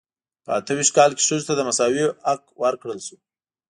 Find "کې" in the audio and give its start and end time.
1.15-1.23